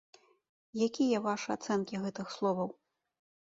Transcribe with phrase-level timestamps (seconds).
[0.87, 2.69] Якія вашы ацэнкі гэтых словаў?